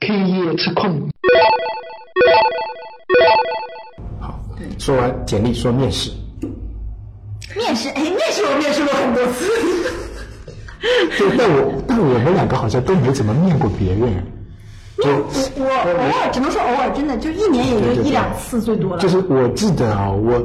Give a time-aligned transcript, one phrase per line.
[0.00, 1.10] K 夜吃空。
[4.20, 4.38] 好，
[4.78, 6.12] 说完简历，说面试。
[7.56, 9.50] 面试，哎，面试我面试过很多次。
[11.18, 14.24] 对，但我但我们两个好像都没怎么面过别人。
[14.98, 19.02] 就我我偶尔只能说偶尔，真的就一年也就一两次最多了。
[19.02, 20.40] 就是我记得啊，我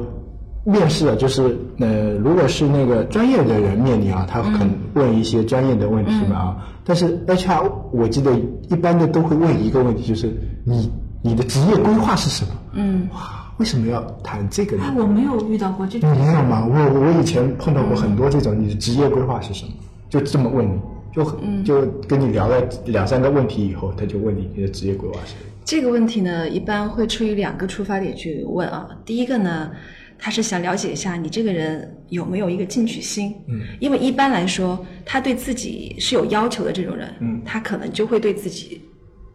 [0.66, 6.68] 面试啊，就是呃，如果是那个专业的人面你啊，他肯问一些专业的问题嘛啊。
[6.84, 8.32] 但是 HR 我记得
[8.70, 10.34] 一般的都会问一个问题，就是
[10.64, 12.52] 你你的职业规划是什么？
[12.74, 14.84] 嗯，哇，为什么要谈这个呢？
[14.88, 16.10] 哎，我没有遇到过这种。
[16.12, 16.66] 没有吗？
[16.68, 19.72] 我我以前碰到过很多这种，你的职业规划是什么？
[20.10, 20.80] 就这么问你，
[21.14, 21.24] 就
[21.64, 25.52] 就跟你聊了两三个问题以后，他就问你你的职业规划是什么？
[25.64, 28.88] 这个问题呢，一般会出于两个出发点去问啊。
[29.04, 29.72] 第一个呢，
[30.18, 33.36] 他是想了解一下你这个人有没有一个进取心。
[33.48, 38.82] 嗯，因为一般来说，他对自己是有要求的这种人，嗯他可能就会对自己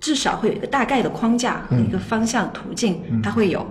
[0.01, 3.67] 至少会有一个大概的框架和一个方向途径，他会有。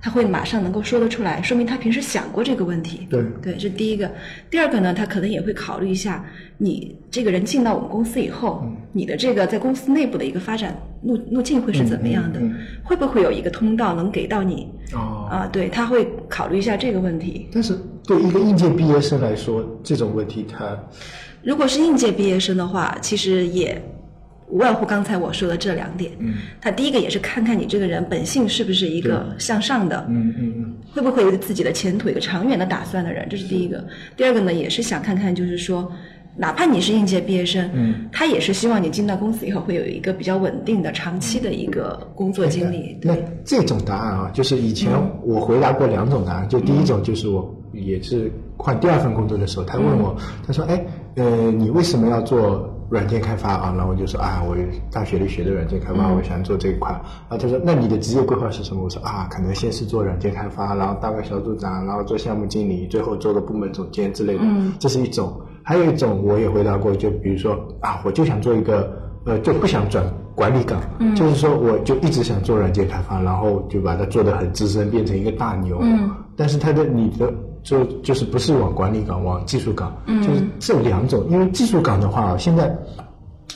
[0.00, 3.06] 他会马上能够说得出来，说明他平时想过这个问题。
[3.08, 4.10] 对对，这是第一个。
[4.50, 6.24] 第二个呢，他可能也会考虑一下
[6.58, 12.40] 你这个人进到我们公司以后，你的这个在公司内部的一个发展路路径会是怎么样的？
[12.40, 14.68] 嗯嗯会不会有一个通道能给到你？
[14.92, 17.48] 哦啊，对，他会考虑一下这个问题。
[17.52, 20.76] 但是对一个应届毕业生来说，这种问题他
[21.42, 23.80] 如果是应届毕业生的话，其实也
[24.52, 26.12] 无外乎刚才我说的这两点。
[26.18, 30.74] 嗯，他第一个也是看看你这个人本性是不是一个向上的，嗯嗯嗯。
[30.94, 33.82] 会不会有自己的前途、有个长远的打算的人，这是第一个。
[34.14, 35.90] 第二个呢，也是想看看，就是说，
[36.36, 42.98] 哪怕你是应届毕业生，嗯，他也是希望你进到公司以后会有一个比较稳定的、长期的一个工作经历。
[43.00, 44.92] 那这种答案啊，就是以前
[45.22, 50.14] 我回答过两种答案，就第一种就是我也是换第二份工作的时候，他问我，
[50.46, 50.84] 他说，哎，
[51.16, 53.74] 呃，你为什么要做软件开发啊？
[53.74, 54.54] 然后我就说啊，我
[54.90, 56.90] 大学里学的软件开发，我想做这一块。
[57.28, 58.84] 然后他说，那你的职业规划是什么？
[58.84, 64.40] 我说啊，可能先是做软件开发，然后当个小组长，然后做项目经理，最后做个部门总监之类的。
[64.44, 65.40] 嗯这是一种。
[65.64, 69.00] 还有一种我也回答过，就比如说啊，我就想做一个。
[69.24, 70.04] 呃，就不想转
[70.34, 75.78] 管理岗，嗯就是说我就一直想做软件开发，然后就把它做得很资深，变成一个大牛。
[75.80, 81.24] 嗯，但是他的你的就就是不是往管理岗，往技术岗，嗯就是这两种。
[81.30, 82.76] 因为技术岗的话，现在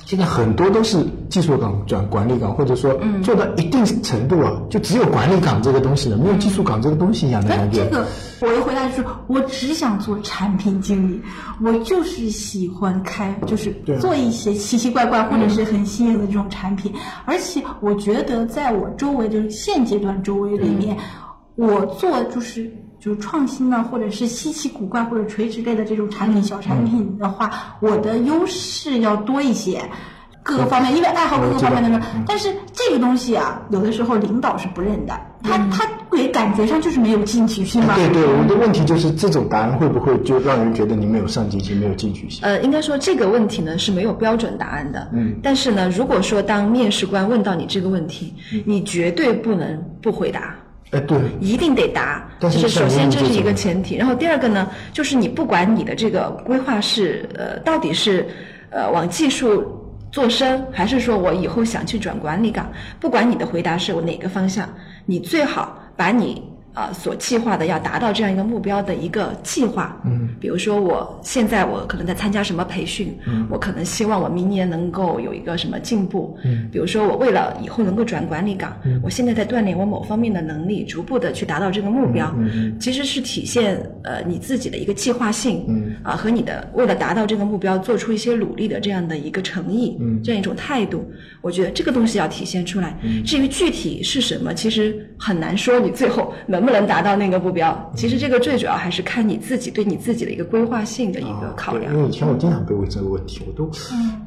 [0.04, 7.84] 现在很多都是技术岗转管理岗，或者说嗯做到一定程度啊，就只有管理岗这个东西了，没有技术岗这个东西一样的感觉。
[7.84, 8.06] 这个
[8.40, 11.20] 我的回答就是，我只想做产品经理，
[11.64, 16.92] 我就是喜欢开，就是做一些奇奇怪怪或者是很新颖的这种产品。
[17.24, 20.96] 而且我觉得，在我周围就是现阶段周围里面，
[21.56, 22.70] 我做就是。
[23.06, 29.80] 就是创新呢，或者是稀奇古怪或者垂直类的这种产品、小产品的话，我的优势要多一些。
[30.42, 35.12] 各个方面，因为爱好各个方面的人，但是这个东西啊，有的时候领导是不认的，
[35.42, 37.96] 他他给感觉上就是没有进取心嘛。
[37.96, 42.44] 对对，我的问题就是这种答案会不会就让人觉得你没有上进心、没有进取心？
[42.44, 45.08] 呃，应该说这个问题呢是没有标准答案的。
[45.12, 48.34] 嗯但是呢，如果说当面试官问到你这个问题，
[48.64, 50.54] 你绝对不能不回答。
[50.92, 58.26] 哎，对，一定得答，但就是是首先这是一个前提，然后第二个呢，就是你不管你的这个规划是呃到底是
[58.70, 62.70] 呃往技术做深，还是说我以后想去转管理岗，
[63.00, 64.69] 不管你的回答是我哪个方向，
[65.04, 76.69] 你最好把你啊、呃所计划的要达到这样一个目标的一个计划，嗯，比如说我现在我可能在参加什么培训，嗯我可能希望我明年能够有一个什么进步，嗯。
[76.70, 90.20] 比如说我为了以后能够转管理岗，我现在在锻炼我某方面的能力，逐步的去达到这个目标，嗯嗯其实是体现呃你自己的一个计划性，嗯啊和你的为了达到这个目标做出一些努力的这样的一个诚意，嗯。
[90.22, 91.09] 这样一种态度，
[91.41, 92.98] 我觉得这个东西要体现出来。
[93.25, 97.93] 至于具体是什么，其实很难说你最后能不能达到那个目标。
[97.94, 101.93] 其实这个最主要还是看你自己对你自己的一个规划性的一个考量。
[101.93, 103.65] 啊因为以前我经常被问这个问题，我都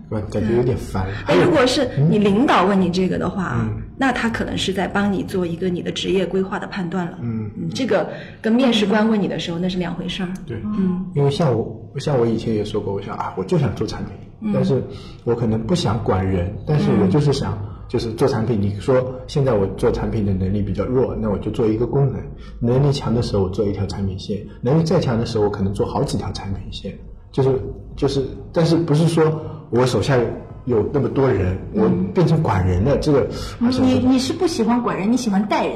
[0.09, 1.05] 感感觉有点烦。
[1.25, 7.17] 还哎，如果是你领导问你这个的话那他可能是在帮你做一个你的职业规划的判断了。
[7.21, 8.09] 嗯嗯，这个
[8.41, 10.29] 跟面试官问你的时候那是两回事儿。
[10.47, 14.81] 对，嗯，因为像我，像我以前也说过，我想啊，我就想做产品，嗯但是
[15.25, 17.57] 我可能不想管人，但是我就是想，
[17.89, 18.61] 就是做产品。
[18.61, 22.21] 你说现在我做产品的能力比较弱，那我就做一个功能；
[22.61, 26.97] 能力强的时候，我做一条产品线；能力再强的时候，我可能做好几条产品线。
[27.33, 27.61] 就是
[27.97, 29.41] 就是，但是不是说
[29.71, 30.17] 我手下
[30.65, 33.27] 有那么多人，我变成管人的，这个
[33.59, 35.75] 你你是不喜欢管人，你喜欢带人。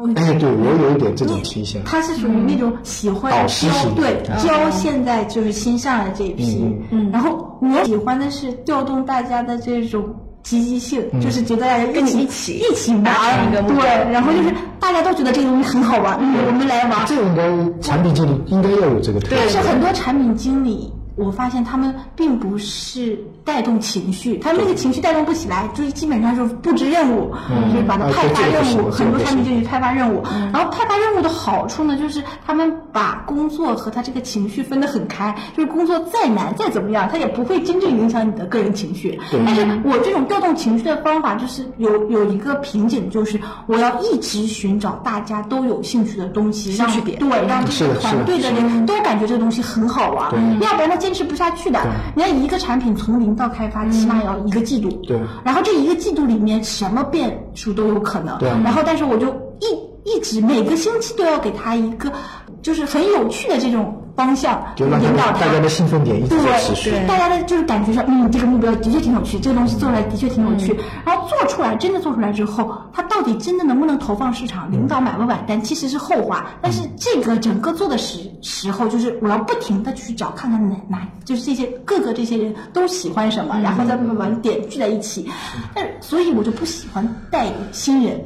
[0.00, 1.82] 嗯哎，对我有一点这种倾向。
[1.82, 12.54] 他是属于那种喜欢教，对教现在就是新上来这一批，嗯然后我喜欢的是调动大家的这种积极性，就是觉得跟你一起。
[12.54, 13.80] 一起玩一个目标。
[13.80, 17.06] 对，然后就是大家都觉得这个东西很好玩，嗯，我们来玩。
[17.06, 19.60] 这应该产品经理应该要有这个特但质是。
[19.60, 27.34] 很多产品经理，我发现他们并不是带动情绪，他们那个情绪带动不起来，就是基本上是布置任务，
[27.72, 28.90] 就是把它啊派发任务。
[28.90, 30.22] 很多产品经理派发任务，
[30.52, 39.18] 然后派发任务的好处呢，就是他们把工作和他这个情绪分得很开，就是工作再难再怎么样，他也不会真正影响你的个人情绪。
[39.44, 50.30] 但是我这种调动情绪的方法，就是有有一个瓶颈，就是我要一直寻找大家都有兴趣的东西，让兴趣点对让这个团队的人都感觉这个东西很好玩，
[50.60, 51.80] 要不然他坚持不下去的。
[52.14, 55.18] 你看一个产品从零到开发，起码要一个季度，对。
[55.42, 58.50] 然后这一个季度里面什么变数都有可能，对。
[58.62, 59.28] 然后但是我就
[59.60, 62.12] 一一直每个星期都要给他一个
[62.60, 66.90] 就是很有趣的这种方向，就让引导大家的兴奋点一直在持续。
[66.90, 70.76] 对，大家的就是感觉上，嗯，这个目标的确挺有趣，这个东西做出来的确挺有趣。
[71.06, 76.46] 然后做出来，真的做出来之后，它到底真的能不能投放市场，领导买不买单，其实是后话。
[76.60, 85.30] 但是这个整个做的时时候，就是我要不停的去找，看看哪哪，就是这些各个这些人都喜欢什么，然后再把点聚在一起。
[85.72, 88.20] 但，所以我就不喜欢带新人，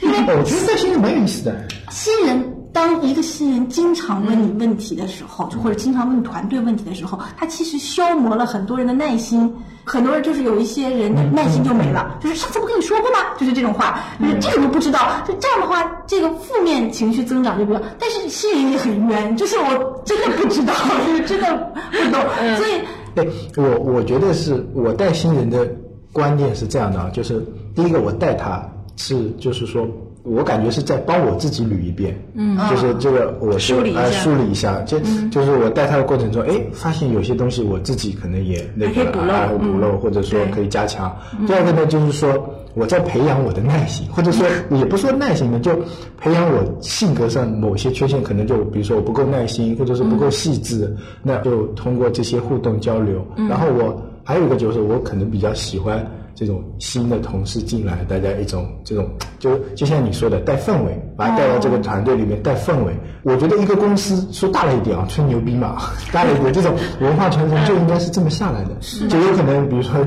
[0.00, 1.68] 因为我觉得带新人蛮有意思的。
[1.90, 9.50] 新人，当一个新人经常问你问题的时候，就或者经常问团队问题的时候，他其实消磨了很多人的耐心。
[9.82, 13.18] 很多人就是有一些人的耐心就没了，就是上次不跟你说过吗？
[13.38, 15.22] 就是这种话，就是这个都不知道。
[15.26, 17.80] 就这样的话，这个负面情绪增长就比较。
[17.98, 20.74] 但是新人也很冤，就是我真的不知道，
[21.06, 22.20] 就是真的不懂，
[22.58, 22.82] 所以
[23.14, 23.26] 对
[23.56, 25.66] 我，我觉得是我带新人的
[26.12, 27.42] 观念是这样的啊，就是
[27.74, 28.62] 第一个我带他
[28.96, 29.88] 是就是说。
[30.26, 34.98] 我感觉是在帮我自己捋一遍，嗯，就是这个我是呃梳理一下梳理一下，就、
[35.30, 41.14] 就是我带他的过程中，哎，发现有些东西我自己可能也那个还可以补漏或者说可以加强。
[41.46, 42.28] 第二个呢，就是说
[42.74, 45.72] 我在培养我的耐心，或者说也不说耐心呢，就
[46.18, 53.24] 培养我性格上某些缺陷，可能就比如说我不够耐心，或者是不够细致，那就通过这些互动交流。
[53.48, 56.04] 然后我还有一个就是我可能比较喜欢。
[56.36, 62.94] 这种新的同事进来，大家一种这种就就像你说的带氛围，把他带到这个团队里面带氛围。
[63.22, 65.76] 我觉得一个公司说大了一点啊，吹牛逼嘛，
[66.12, 68.76] 大了一点，这种文化传承就应该是这么下来的。
[69.08, 70.04] 就有可能比如说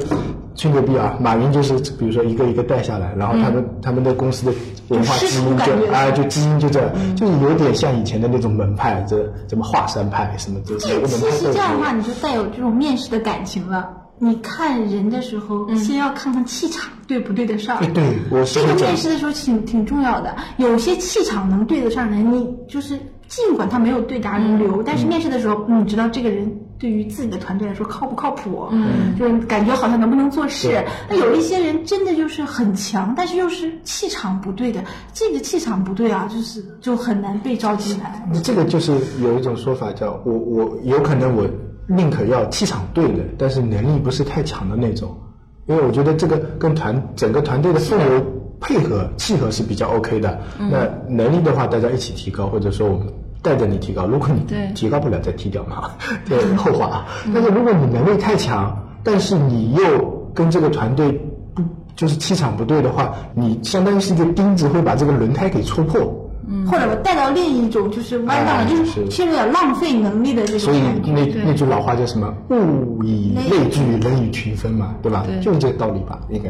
[0.53, 4.53] 吹牛逼啊，马云就是比如说一个一个带下来，然后他们、他们的公司的
[4.89, 9.17] 文化基因就啊就基因就这样，就是有点像以前的那种门派，这
[9.47, 13.89] 什么华山派什么这这实这样的话，你就带有这种面试的感情了。
[14.19, 17.77] 你看人的时候，先要看看气场对不对得上。
[17.77, 30.83] 哎对，我是这个面试的时候挺挺重要的，有些气场能对得上人，你就是尽管他没有对答如流，但是面试的时候，你知道这个人对于自己的团队来说靠不靠谱，嗯，就是感觉好像能不能做事。
[31.09, 34.83] 那有一些人真的就是很强，但是又是气场不对的，
[35.13, 38.27] 这个气场不对啊，就是就很难被招进来。
[38.31, 41.47] 你这个就是有一种说法叫我我有可能我
[41.89, 45.17] 宁可要气场对的，但是能力不是太强的那种，
[45.65, 48.23] 因为我觉得这个跟团整个团队的氛围
[48.61, 50.39] 配合契合是比较 OK 的。
[50.57, 53.07] 那能力的话，大家一起提高，或者说我们
[53.41, 54.05] 带着你提高。
[54.05, 55.91] 如果你对提高不了，再踢掉嘛，
[56.29, 57.05] 这后话啊。
[57.33, 61.11] 但是如果你能力太强，但是你又跟这个团队
[61.55, 61.63] 不
[61.95, 66.28] 就是气场不对的话，你相当于是一个钉子，会把这个轮胎给戳破。
[66.65, 70.81] 或者我带到另一种就是弯道了，哎就是陷入了点浪费能力的这种所以。
[71.05, 72.33] 那那句老话叫什么？
[72.49, 75.23] 物以类聚，人以群分嘛，对吧？
[75.27, 76.19] 对就是这个道理吧？
[76.29, 76.49] 应该，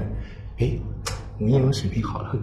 [0.60, 0.72] 哎，
[1.39, 2.36] 我英文水平好了，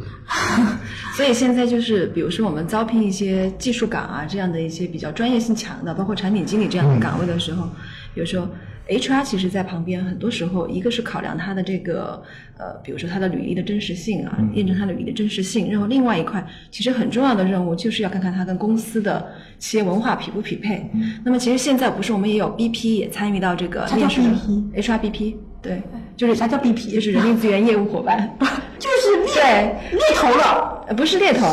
[1.16, 7.68] 所以现在就是，比如说我们招聘一些技术岗啊，这样的一些比较专业性强的，包括产品经理这样的岗位的时候，
[8.14, 8.48] 比如说
[8.88, 12.22] HR 其实在旁边，很多时候一个是考量他的这个
[12.56, 19.26] 呃，比如说他的履历的真实性啊，验证他的履历的真实性，然后另外一块其实很重要的任务就是要看看他跟公司的
[19.58, 20.88] 企业文化匹不匹配。
[21.24, 25.82] 那么其实现在不是我们也有 BP 也参与到这个面试的 BP HRBP，对，
[26.16, 28.36] 就是啥叫 BP 就是人力资源业务伙伴，
[28.78, 31.46] 就是猎对猎头了，呃，不是猎头。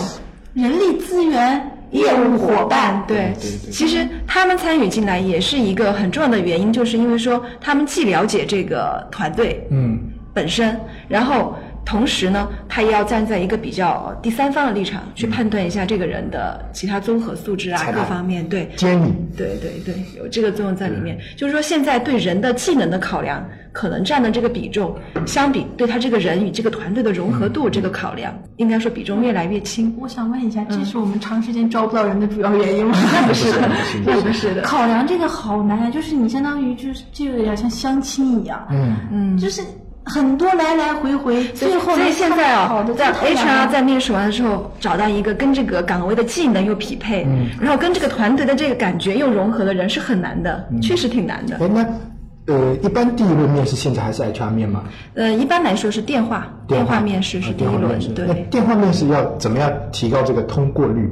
[0.53, 3.03] 人力资源业务伙伴。
[3.07, 3.33] 对
[3.71, 9.97] 其实他们参与进来也是一个很重要的原因，就是因为说他们既了解这个团队嗯，
[10.33, 18.47] 本身，然后同时呢，他也要站在一个比较第三方的立场去判断一下这个人的其他综合素质啊各方面。
[18.47, 21.17] 对，监理，对对对，有这个作用在里面。
[21.35, 29.95] 就是说，现在对人的技能的考量，可能占的这个比重，相比对他这个人与这个团队的融合度这个考量，应该说比重越来越轻。
[29.99, 32.97] 我想问一下，这是我们长时间招不到人的主要原因吗？
[33.13, 33.69] 那 不是的，
[34.05, 34.61] 那不不是的。
[34.61, 39.61] 考量这个好难啊，就是你相当于就是这个有点像相亲一样，嗯嗯，就是
[40.05, 47.47] 很多来来回回，最后所以现在啊在 HR 在面试完的时候，找到一个跟这个岗位的技能又匹配，嗯。
[47.61, 50.81] 然后跟这个团队的这个感觉又融合的人是很难的，嗯。
[50.81, 51.55] 确实挺难的。
[51.55, 51.85] 哎，那
[52.45, 54.83] 呃，一般第一轮面试现在还是 HR 面吗？
[55.13, 58.45] 呃，一般来说是电话，电话面试是啊第一轮对。
[58.51, 61.09] 电话面试要怎么样提高这个通过率？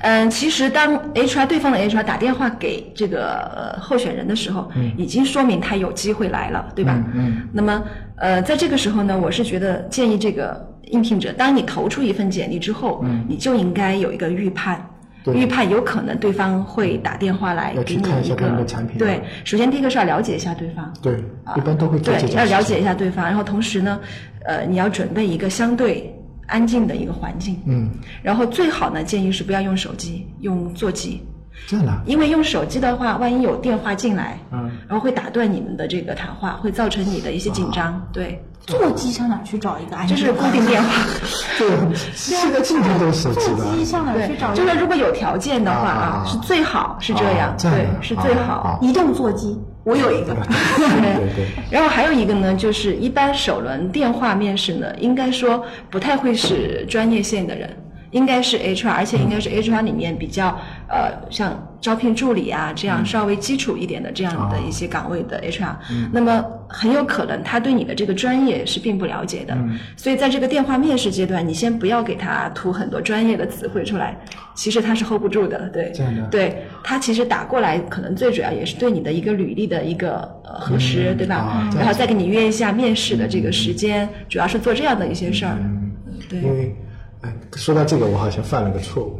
[0.00, 7.04] 嗯，其实当 HR 对方的 HR 打电话给这个呃候选人的时候，已经说明他有机会来了，对吧？
[7.14, 7.82] 嗯那么
[8.16, 14.82] 呃，在这个时候呢，我是觉得建议这个应聘者，当你投出一份简历之后，你就应该有一个预判。
[15.26, 21.22] 预判有可能对方会打电话来给你一个的产品对，首先第一个是要了解一下对方，对，
[21.56, 22.92] 一般都会对，要了解一下。
[22.94, 24.00] 对方，然后同时呢，
[24.44, 26.14] 呃，你要准备一个相对
[26.46, 27.90] 安静的一个环境，嗯，
[28.22, 31.22] 然后最好呢，建议是不要用手机，用座机，
[31.66, 40.88] 这样的啊，因为用手机的话，万一有电话进来，嗯，然后会打断你们的这个谈话，会造成你的一些紧张，对，座机上哪去找一个安静的这是固定电话，
[41.58, 41.68] 对，
[42.14, 47.54] 现在进去都是手机座机，上哪去找，就是如果有条件的话啊是最好是这样。
[47.60, 48.78] 对，是最好。
[48.80, 49.58] 移动座机？
[49.84, 50.32] 我有一个，
[50.76, 57.68] 对 对对，然后还有一个呢，就是一般首轮电话面试呢，应该说不太会是专业线的人，
[58.12, 60.56] 应该是 HR，而且应该是 HR 里面比较
[60.88, 65.74] 呃像招聘助理啊这样稍微基础一点的这样的一些岗位的 HR，、
[66.12, 69.56] 那么很有可能他对你的这个专业是并不了解的，
[69.96, 74.16] 所以在这个电话面试阶段，你先不要给他涂很多专业的词汇出来，
[74.54, 75.92] 其实他是 hold 不住的，对，
[76.30, 81.36] 对他其实打过来，可能最主要也是对你的一个履历的一个呃核实，对吧？
[81.36, 85.56] 啊然后再给你约一下面试的这个时间，主要是做这样的一些事儿。
[85.58, 85.90] 嗯。
[86.28, 86.74] 对，因为，
[87.22, 89.18] 哎，说到这个，我好像犯了个错误。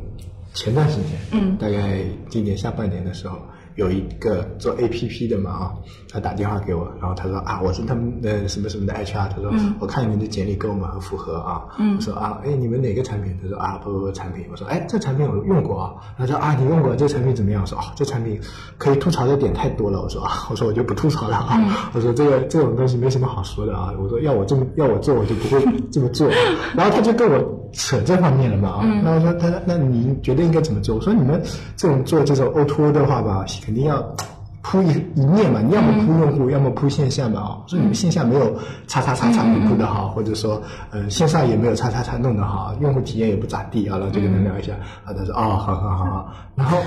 [0.55, 3.39] 前段时间，嗯，大概今年下半年的时候，
[3.77, 5.73] 有一个做 APP 的嘛啊，
[6.11, 13.35] 他打电话给我，然后他说啊，我是他们的什么什么的 HR，他说、我看你们的简历跟我们很符合啊，嗯，我说啊，哎，你们哪个产品？
[13.43, 14.45] 他说啊，不不不，产品。
[14.51, 17.63] 我说哎，这产品我用过啊，他说啊，你用过这产品怎么样？
[17.63, 18.39] 我说啊，这产品
[18.77, 20.03] 可以吐槽的点太多了。
[20.03, 26.29] 我说啊，我说我就不吐槽了啊，我说这个这种东西没什么好说的啊，我说要我这么要我做，我就不会这么做。
[26.77, 30.97] 然后他就跟我扯这方面了嘛啊，那我说他那你觉得应该怎么做？
[30.97, 31.43] 我说你们
[31.77, 34.05] 这种做这种 O to O 的话吧，肯定要。
[34.65, 37.59] 铺一一面嘛，你要么铺用户，要么铺线下嘛啊。
[37.65, 40.63] 我说你们线下没有叉叉叉叉铺的好，或者说
[40.93, 43.99] 呃线上也没有叉叉叉弄得好，用户体验也不咋地啊。
[43.99, 44.73] 然后就跟他聊一下，
[45.05, 46.79] 啊，他说哦，好好好好， 然后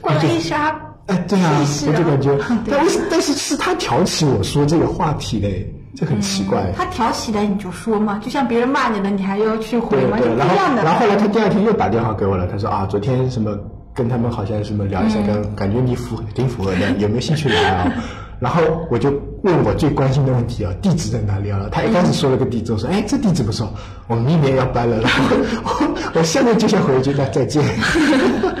[0.00, 0.74] 挂了就 HR，
[1.06, 1.58] 哎，对啊
[1.88, 2.38] 我就感觉，
[2.70, 6.72] 但是但是是他挑起我说这个话题嘞，这很奇怪。
[6.76, 10.54] 他挑起来你就说嘛，就像别人骂你了，你还要去回嘛，就对对，然后
[10.94, 13.56] 后后来他第二天又打电话给我了，他说啊，昨天什么
[13.94, 17.92] 跟他们好像什么聊一下，跟感觉你符挺符合的，有没有兴趣来啊？
[18.40, 18.60] 然后
[18.90, 19.10] 我就
[19.44, 21.60] 问我最关心的问题啊，地址在哪里啊？
[21.70, 23.72] 他一开始说了个地址，我说哎，这地址不错，
[24.08, 27.62] 我明年要搬了，然后我我现在就想回去，那再见。
[27.62, 27.70] 啊，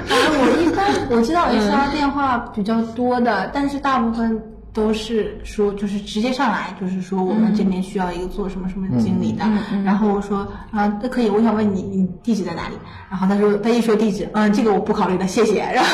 [0.08, 4.40] 我一般我知道 HR 电话比较多的，但是大部分
[4.74, 9.44] 都是说就是直接上来，就是说我们这边需要一个做什么什么经理的，
[9.84, 10.38] 然后我说
[10.72, 12.74] 啊，那可以，我想问你，你地址在哪里？
[13.08, 15.60] 然后他说他一说地址，嗯，这个我不考虑了，谢谢。
[15.60, 15.90] 然后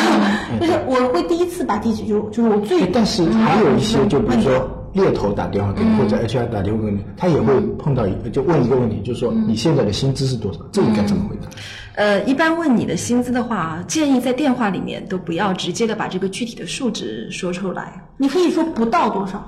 [0.59, 10.61] 就是我会第一次把地址就就是我最，但是还有一些，就比如说猎头打电话给你，或者 HR 打电话给你，他也会碰到一个，就问一个问题，就是说你现在的薪资是多少？
[10.73, 11.49] 这应该怎么回答？
[11.97, 18.03] 呃，一般问你的薪资的话，建议在电话里面都不要直接的把这个具体的数值说出来。
[18.21, 19.43] 你可以说不到多少，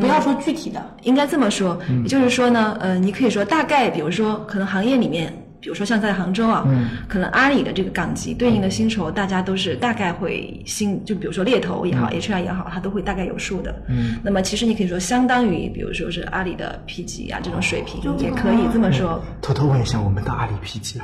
[0.00, 0.94] 不要说具体的。
[1.02, 6.62] 应该这么说，也就是说呢，呃，你可以说大概，比如说可能行业里面，比如说像在杭州啊，
[7.08, 13.74] 可能阿里的这个岗级对应的薪酬，大家都是大概会薪，就比如说猎头也好、HR 也好，他都会大概有数的。
[13.88, 19.18] 嗯，那么其实你可以说相当于，比如说是阿里的 P 级啊这种水平，也可以这么说。
[19.40, 21.00] 偷偷问一下，我们的阿里 P 级，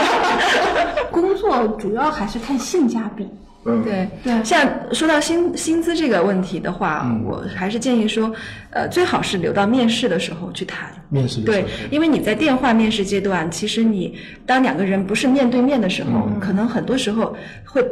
[1.10, 3.26] 工作主要还是看性价比。
[3.64, 8.32] 嗯，对对像说到薪薪资这个问题的话，我还是建议说，
[8.70, 10.88] 呃，最好是留到面试的时候去谈。
[11.10, 17.36] 面试对，，因为你在电话面试阶段，其实你当两个人不是面对面的时候，可能很多时候
[17.66, 17.84] 会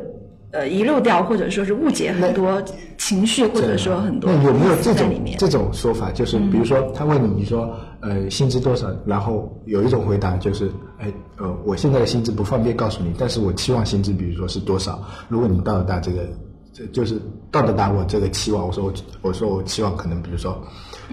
[0.52, 2.62] 呃遗漏掉，或者说是误解很多
[2.96, 5.12] 情绪，或者说很多那有没有这种？
[5.36, 6.10] 这种说法？
[6.12, 16.28] 就是比如说他问你，你说呃薪资多少，然后有一种回答就是，哎呃我现在的薪资不方便告诉你，但是我期望薪资比如说是多少，如果你到达这个
[16.72, 18.66] 这就是到得达我这个期望。
[18.66, 20.56] 我说我我说我期望可能比如说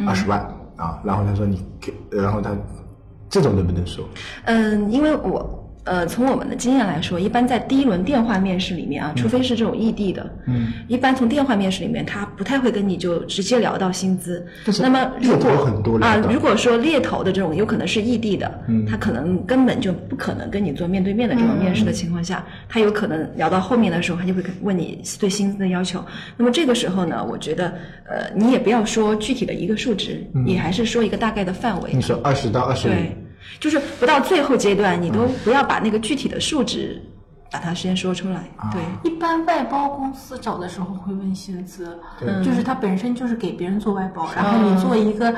[0.06, 0.40] 二十万、
[0.76, 2.56] 啊，然后他说你给，然后他
[3.30, 4.06] 这种能不能说？
[4.44, 14.46] 嗯，因为我呃，从我们的经验来说，一般在第一轮电话面试里面啊，除非是这种异地的，嗯，一般从电话面试里面，他不太会跟你就直接聊到薪资。
[14.82, 26.04] 那么如猎头果很多啊，如果说猎头的这种有可能是异地的，嗯，他可能根本就不可能跟你做面对面的这种面试的情况下，他有可能聊到后面的时候，他就会问你对薪资的要求。
[26.36, 27.68] 那么这个时候呢，我觉得
[28.10, 31.92] 呃，你也不要说具体的一个数值，你还是说一个大概的范围。
[31.94, 33.16] 你说二十到二十五，对，
[33.60, 37.02] 就是不到最后阶段，你都不要把那个具体的数值
[37.52, 38.44] 把它先说出来。
[38.72, 41.98] 对，一般外包公司找的时候会问薪资，
[42.44, 45.34] 就是他本身就是给别人做外包，然后你做一个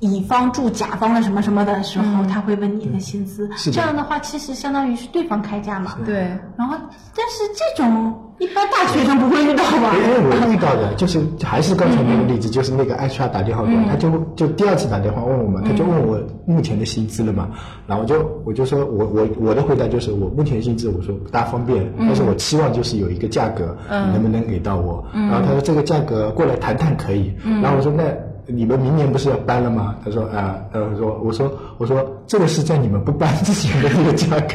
[0.00, 3.48] 乙方住甲方的什么什么的时候，他会问你的薪资。
[3.56, 5.96] 是这样的话，其实相当于是对方开价嘛。
[6.06, 6.14] 对，
[6.56, 6.74] 然后，
[7.14, 9.94] 但是这种一般大学生不会遇到吧？
[9.94, 17.50] 因为我遇到的就是还是刚才那个例子，就是那个 HR 打电话给我，他就就第二次打电话问我嘛，他就问我目前的薪资了嘛，
[17.86, 25.04] 然后我就我就说我我我的回答就是我目前薪资我说不大方便，但是我期望就是有一个价格，你能不能给到我？
[25.12, 28.04] 然后他说这个价格过来谈谈可以，然后我说那。
[28.52, 29.94] 你们明年不是要搬了吗？
[30.04, 34.54] 他说啊，呃，说我说我说这个是在你们不搬之前的那个价格，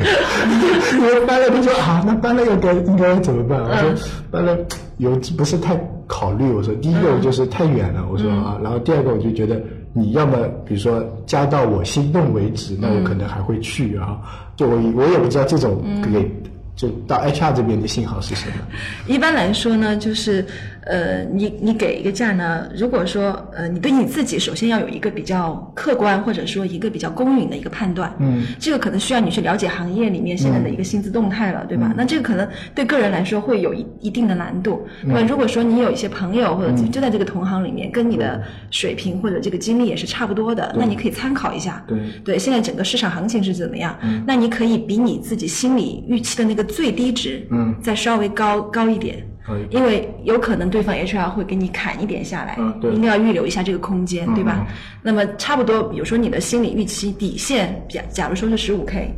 [0.93, 3.61] 你们搬了，他说啊，那搬了应该应该怎么办？
[3.61, 3.89] 我说
[4.31, 4.57] 搬了
[4.97, 5.75] 有不是太
[6.07, 9.61] 考虑，我说第一个我就是太远了，我说啊，然后第二个我就觉得
[9.93, 14.19] 你要么比如说加到我心动为止，那我可能还会去啊，
[14.55, 16.29] 就我我也不知道这种给
[16.75, 18.53] 就到 HR 这边的信号是什么。
[19.07, 20.45] 一般来说呢，就是
[20.85, 31.93] 呃，你你给一个价呢，如果说呃，你对你自己首先要有一个比较客观或者说一个比较公允的一个判断，嗯，这个可能需要你去了解行业里面现在的一个薪资动态了，对吧？
[31.95, 34.85] 那这个可能对个人来说会有一一定的难度。
[35.03, 43.97] 那么如果说你有一些朋友或者就在这个同行里面，跟你的水平或者这个经历也是差不多的，那你可以参考一下，对对，现在整个市场行情是怎么样？
[44.27, 49.25] 那你可以比你自己心里预期的那个最低值，嗯，再稍微高高一点。
[49.45, 54.65] 可以因为有可能对方 HR 会给你砍一点下来，嗯对应该要预留一下这个空间，对吧？
[55.03, 59.13] 那么差不多，比如说你的心理预期底线，假假如说是十五 K，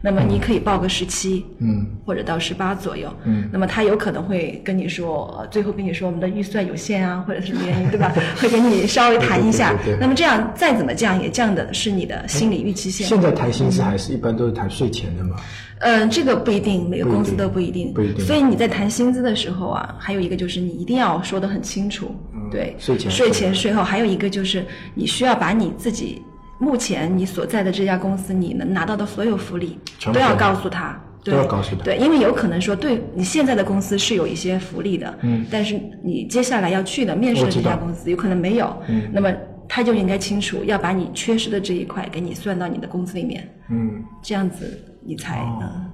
[0.00, 8.12] 那么你可以报个十七，嗯，或者到十八左右，嗯，那么他有可能会跟你说，呃最后跟你说我们的预算有限啊，或者是什么原因，对吧？
[8.40, 13.06] 会跟你稍微谈一下对对对对，那么这样再怎么降也降的是你的心理预期线。
[13.06, 15.36] 现在谈薪资还是一般都是谈税前的嘛？
[15.80, 17.92] 嗯，这个不一定，每个公司都不一定。
[17.92, 22.14] 不一定所以你在谈薪资的时候啊，还有一个就是你一定要说得很清楚，
[22.50, 26.20] 对，嗯税前税前、税后，还有一个就是你需要把你自己
[26.58, 29.78] 目前你所在的这家公司你能拿到的所有福利
[30.12, 31.00] 都要告诉他。
[31.24, 39.30] 对都要告诉他对，因为有可能说，对你现在的公司是有一些福利的，嗯，但是你接下来要去的面试的这家公司有可能没有，嗯，那么
[39.68, 45.90] 他就应该清楚，要把你缺失的这一块给你算到你的工资里面，嗯，这样子你才能。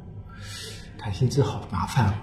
[0.99, 2.15] 谈薪资好麻烦啊。